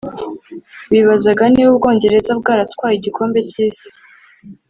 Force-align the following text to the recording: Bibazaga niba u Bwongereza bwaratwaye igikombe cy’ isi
Bibazaga 0.91 1.43
niba 1.53 1.69
u 1.73 1.77
Bwongereza 1.79 2.31
bwaratwaye 2.39 2.93
igikombe 2.97 3.39
cy’ 3.49 3.57
isi 3.65 3.89